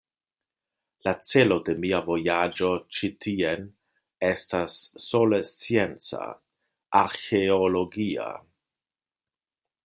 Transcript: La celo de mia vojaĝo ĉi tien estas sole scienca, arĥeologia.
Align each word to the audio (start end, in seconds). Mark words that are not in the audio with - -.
La 1.07 1.11
celo 1.31 1.57
de 1.67 1.73
mia 1.83 1.99
vojaĝo 2.07 2.69
ĉi 2.99 3.09
tien 3.25 3.67
estas 4.31 4.79
sole 5.05 5.41
scienca, 5.51 6.23
arĥeologia. 7.03 8.31